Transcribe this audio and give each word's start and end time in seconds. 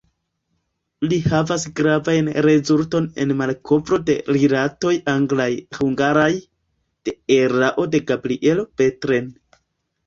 Li 1.11 1.17
havas 1.33 1.65
gravajn 1.79 2.31
rezultojn 2.47 3.11
en 3.25 3.35
malkovro 3.43 4.01
de 4.09 4.17
rilatoj 4.39 4.95
anglaj-hungaraj, 5.15 6.31
de 7.11 7.17
erao 7.41 7.89
de 7.95 8.07
Gabrielo 8.11 8.69
Bethlen. 8.83 9.33